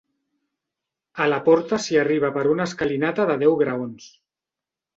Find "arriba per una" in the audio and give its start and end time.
2.05-2.67